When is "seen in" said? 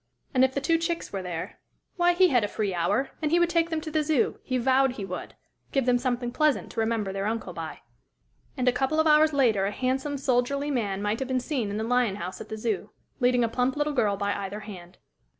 11.39-11.77